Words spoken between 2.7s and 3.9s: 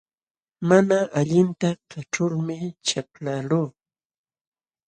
chaklaqluu.